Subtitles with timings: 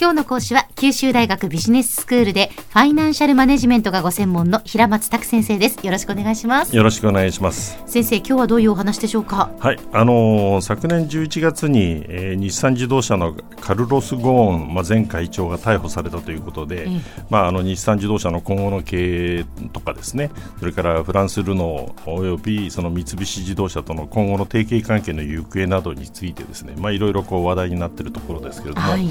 [0.00, 5.84] 今日の講師は九州大学ビジネススクールでファイナンシャルマネジメントがご専門の平松卓先生です。
[5.84, 6.74] よろしくお願いします。
[6.74, 7.78] よろしくお願いします。
[7.84, 9.50] 先生今日はどういうお話でしょうか？
[9.58, 9.78] はい。
[9.92, 16.88] あのー、昨年11月に、えー、日産自動車のカルロス・ゴーン、まあ、前会長が逮捕されたということで、
[17.28, 19.44] まあ、あの日産自動車の今後の経営
[19.74, 20.30] とかですね
[20.60, 29.06] それからフランス・ルノーおよびその三菱自動車との今後の提携関係の行方などについてですね、まあ、いろいろこう話題になっているところですけれども、はい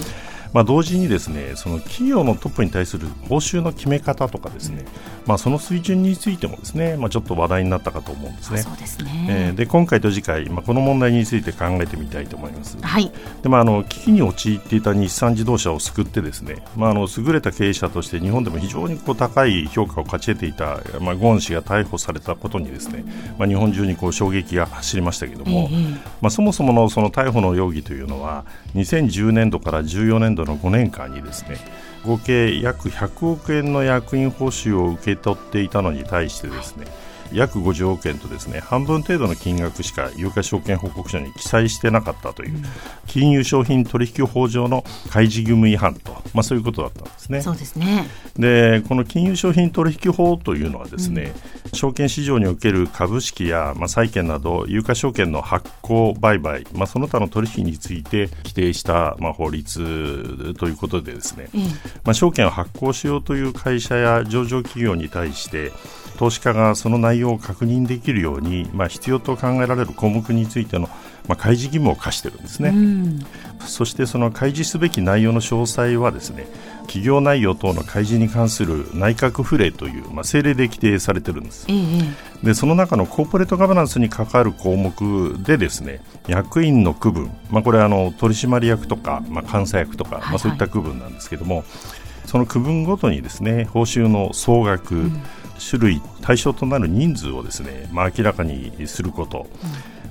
[0.53, 4.85] まあ、同時にですねその企業のトップに対する報酬の決め方とかですね、
[5.25, 8.61] まあ、その水準についてもですね、まあ、ちょっと話題になったかと思うんですね。
[8.61, 12.77] そうですねえー、で今回と次回、まあ、この問題について考えてみたいと思います。
[12.81, 13.11] はい
[13.43, 23.03] でまあ、あの危機に陥っていた日産自動車を救ってですね、まあ、あの優れた経営者として日本でも非常にこう高い評価を勝ち得ていた、まあ、ゴーン氏が逮捕されたことにですね、
[23.37, 25.91] まあ、日本中にこう衝撃が走りましたけれども、えー、
[26.21, 31.57] まあ、そもそものその逮捕の容疑というのは2010年度から14年度の5年間にですね
[32.05, 36.85] 合計約100億円の役員報酬を受け取っていたのに対してですね、
[37.33, 42.63] 約50億円とですね半分程度の金額しか有価証券報告書に記載してなかったという、うん、
[43.07, 47.41] 金融商品取引法上の開示義務違反と、まあ、そういうことだったんですね。
[47.41, 48.07] そうですね。
[48.37, 51.33] でこの金融商品取引法というのはですね、
[51.65, 61.67] うん、証券市場における株式や、まあ、債券など有価証券の発行売買、まあ、その他の取引について規定した、まあ、法律ということでですね、うん、ま
[62.07, 65.71] あ、証券を発行しようという会社や上場企業に対して
[66.19, 70.87] 投資家がその内容を確認できるように、まあ、必要と考えられる項目についての、
[71.27, 73.19] まあ、開示義務を課しているんですね、うん、
[73.59, 76.47] そしてその開示すべき内容の詳細はですね
[76.83, 91.63] 企業内容等の開示に関する内閣府令という、まあ、政令で規定されているんです、ええ、でその中のコーポレートガバナンスに関わる項目でですね役員の区分、まあ、これはあの取締役とか、まあ、監査役とか、まあ、そういった区分なんですけども、
[92.25, 95.21] その区分ごとにですね報酬の総額、うん
[95.59, 99.47] 種類対象となる人数をですね、まあ、明らかにすること、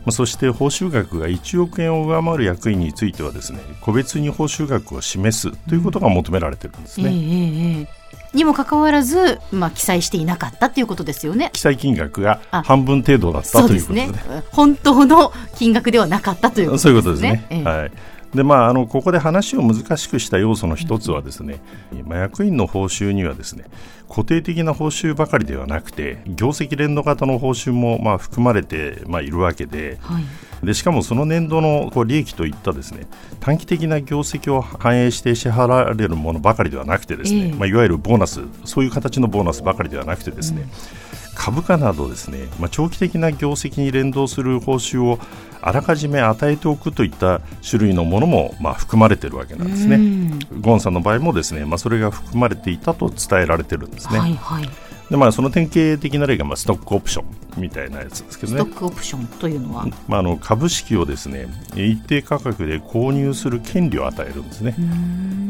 [0.06, 7.08] うん、そして報酬額が1億円を上回る役員についてはですね個別に報酬額を示すということが求められているんですね。
[7.08, 7.98] うんえーえー
[8.34, 11.50] にもかかわらず、まあ、記載していなかったということですよね。
[11.54, 14.44] 記載金額が半分程度だったということですね。
[14.50, 16.90] 本当の金額ではなかったということですね。
[16.90, 17.46] そういうことですね。
[17.50, 17.92] えー、はい。
[18.34, 21.60] でまあ、あのここで話を難しくした要素の一つはですね、
[22.04, 23.64] まあ、役員の報酬にはですね
[24.06, 33.06] 固定的な報酬ばかりではなくて業績連動型の報酬もまあ含まれてまあいるわけで,、はい、でしかもその年度のこう利益といったですね
[33.40, 40.64] 短期的な業績を反映して支払われるものばかりではなくてですね、えー、まあ、いわゆるボーナスそういう形のボーナスばかりではなくてですね、う
[41.04, 41.07] ん
[41.38, 45.20] 株価などですね、まあ、長期的な業績に連動する報酬を
[45.62, 50.36] あらかじめ与えておくといった種類のものもまあ含まれているわけなんですね。
[50.60, 54.18] ゴンさんの場合もですね、まあ、それが含まれていたと伝えられているんですね。
[54.18, 54.68] はいはい
[55.10, 58.60] でまあ、その典型的な例がまあストックオプションみたいなやつですけどね。
[58.60, 64.74] ストックオプションというのは、まあ、あの株式をですね一定価格で購入する権利を与えるんですね。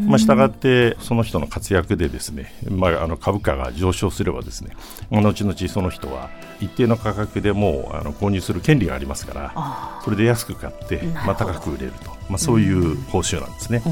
[0.09, 4.71] まあ、したがってその人の活躍でですね、まあ、あの株価が上昇すればですね
[5.11, 6.31] 後々その人は
[6.61, 13.83] 一定の価格でもうあの購入する権利がありますからそれで安く買って、まあ、高く売れると、まあ、そういう報酬なんですね。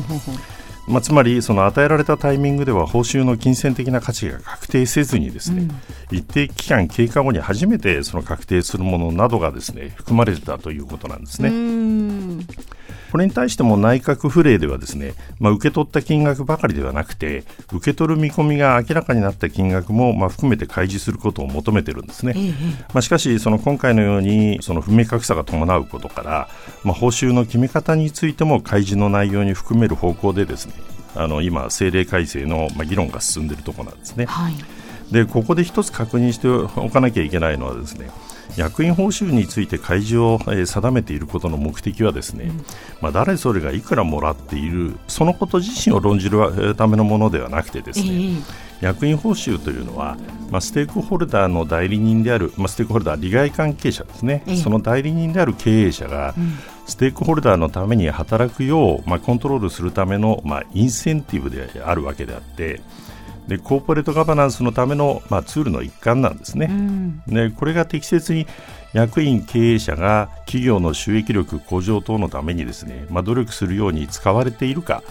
[0.89, 5.69] まあ、つまりその与えられたタイミングでは報酬の金銭的な価値が確定せずにですね、
[6.13, 11.51] うん、一定期間経過後に初めてその確定するものなどがですね含まれてたということなんですね。
[13.11, 22.35] これに対しても内閣府令ではですね、まあ、受け取った金額ばかりではなくて受け取る見込みが明らかになった金額もまあ含めて開示することを求めているんですね、
[22.93, 26.49] まあ、しかしその今回のようにその不明確さが伴うことから、
[26.85, 30.75] まあ、報酬の決め方についても開示の内容に含める方向でですね
[31.17, 34.27] あの今、政令改正のまあ議論が進んでいるところなんですね。
[34.27, 34.55] はい。
[35.11, 38.11] でここで一つ確認しておかなきゃいけないのはですね
[38.57, 42.65] 役員報酬について開示を、えー、定めていることの目的はですね、うん、
[43.01, 48.43] まあ、誰それがいくらもらっているそのこと自身を論じるためのものではなくてですね、えー、
[48.81, 50.17] 役員報酬というのは、
[50.51, 56.55] まあ、ステークホルダーの代理人である、まあ、ステークホルダー利害関係者ですね、えー、その代理人である経営者が、うん。
[56.87, 62.81] ステークホルダーのために働くよう、まあ、コントロールするための、まあ、インセンティブであるわけであって
[63.49, 68.47] でコーポレートガバナンスのための、まあ、ツールの一環なんですね、うん、でこれが適切に
[68.93, 75.03] 役員経営者が企業の収益力向上等のためにですね、まあ、努力するように使われているか、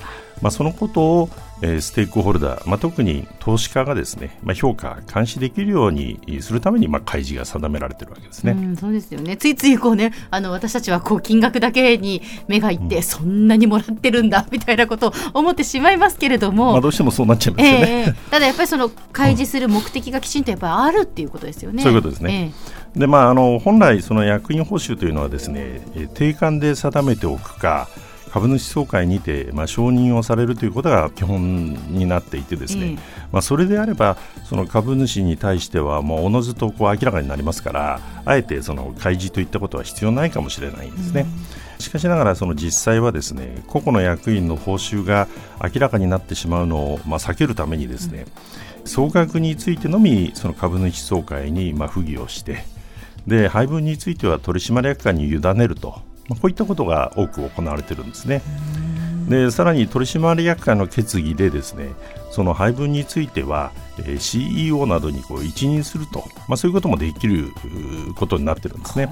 [0.42, 1.30] まあ、そのことを、
[1.62, 8.52] えー、ステークホルダー、まあ、特に投資家がですね、まあ、評価、監視できるようにするために、まあ、開示が定められているわけですね。
[8.52, 9.38] うん、そうですよね。
[9.38, 21.82] ついついこう、ね、あの私たちはこう金額だけに目がいって、うん、そんなにもらってるんだみたいなことを思ってしまいますけれども、まあ、どうしてもそうなっちゃいますよね、えー、ただやっぱりその開示する目的がきちんとやっぱりあるっていうことですよね。
[21.82, 22.54] そういうことですね、
[22.96, 25.82] えー、でまあ、あの本来、その役員報酬というのはですね
[26.14, 27.88] 定款で定めておくか
[28.32, 32.96] 株主総会にて、まあ、承認をされるということが基本になっていてですね、うん、
[33.32, 41.26] まあ、それであればその株主に対してはもうおのずとこう明らかになりますからあえてその開示といったことは必要ないかもしれないんですね。
[41.76, 45.28] うん、しかしながらその実際はですね個々の役員の報酬が
[45.64, 48.26] 明らかになってしまうのを、まあ、避けるためにですね、
[48.82, 52.75] うん、総額についてのみその株主総会にまあ付議をして
[53.28, 58.42] で配分については取締役会に委ねるとまあ、こういったことが多く行われているんですね。
[59.30, 61.94] でさらに取締役会の決議でですね
[62.30, 67.48] その配分については、えー、CEO などにこう一任すると、まあ、そういうこともできる
[68.16, 69.10] ことになっているんですね。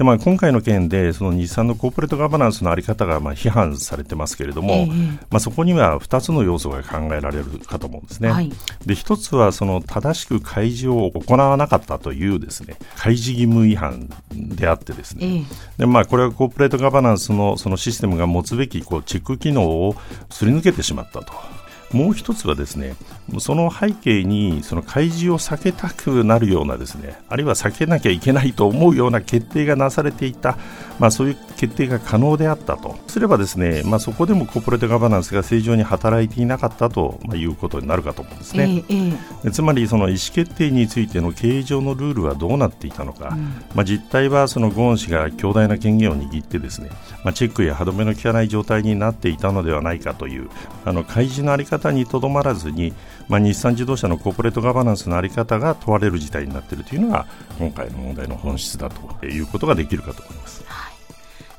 [0.00, 8.30] でまあ、今回の件でその日産のコーポレートガバナンスの在り方がまあ批判されてますけれども、えー、まあ、そこには2つの要素が考えられるかと思うんですね。
[8.30, 8.48] はい、
[8.86, 15.44] で1つはその正しく開示を行わなかったというですね開示義務違反であってですね、えー、
[15.80, 19.96] でまあ、これはコーポレートガバナンスのそのシステムが持つべきこうチェック機能を
[20.30, 21.59] すり抜けてしまったと。
[21.92, 22.94] もう一つはですね、
[23.38, 30.56] その背景にその開示を避けたくなるようなですね、あるいは避けなきゃいけないと思うような決定がなされていた、
[31.00, 32.96] まあ、そういう決定が可能であったと。
[33.08, 38.84] すればですね、まあ、そこでもコーポレートガバナンスが正常に働いていなかったと、まあ、いうことになるかと思うんですね。
[38.88, 43.40] えーえー、つまりその意思決定についての経営上のルールはどうなっていたのか、うん、
[43.74, 46.90] まあ、実態はそのゴーン氏が強大な権限を握ってですね、
[47.24, 50.50] まあ、チェックや歯止めの効かない状態になっていたのではないかという
[50.84, 52.92] あの開示の在り方方にとどまらずに、
[53.28, 57.26] まあ、日産自動車のコーポレートガバナンスの在り方が問われる事態になっているというのが
[57.58, 60.62] 今回の問題の本質だということができるかと思います。
[60.66, 60.99] はい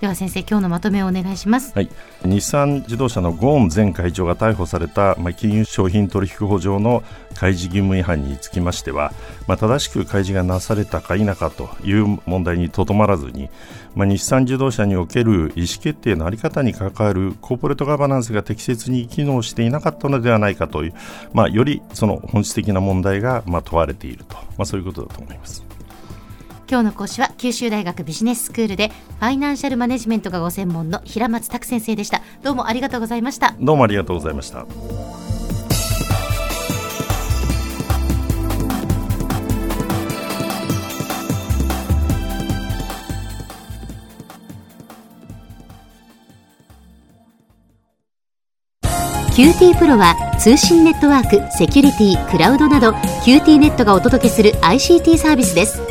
[0.01, 1.89] では先生今日のまとめをお願いします、はい、
[2.25, 7.03] 日産自動車のゴーン前会長が逮捕された、まあ、金融商品取引法上の
[7.35, 9.13] 開示義務違反につきましては、
[9.47, 13.51] まあ、正しく開示がなされたか否かという問題にとどまらずに、
[13.93, 20.93] まあ、日産自動車における意思決定の在り方に関わるコーポレートガバナンスが適切に機能していなかったのではないかという、
[21.31, 25.63] まあ、よりその本質的な問題がまあ問われていると、まあ、そういうことだと思います。
[26.71, 32.21] 今日の講師は九州大学ビジネススクールでファイナンシャルマネジメントがご専門の平松卓先生でした。
[32.43, 33.53] どうもありがとうございました。
[33.59, 34.65] どうもありがとうございました。
[49.35, 52.91] QT プロは通信ネットワーク、セキュリティ、クラウドなど
[53.25, 55.90] QT ネットがお届けする ICT サービスです